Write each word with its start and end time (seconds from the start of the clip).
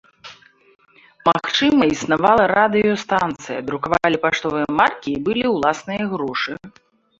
Магчыма 1.29 1.81
існавала 1.95 2.43
радыёстанцыя, 2.55 3.59
друкавалі 3.69 4.17
паштовыя 4.25 4.67
маркі 4.83 5.09
і 5.19 5.23
былі 5.31 5.45
ўласныя 5.55 6.03
грошы. 6.17 6.51